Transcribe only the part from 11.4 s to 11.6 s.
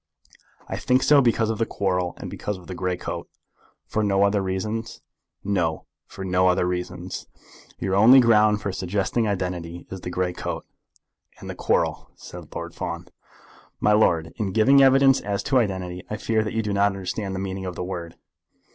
the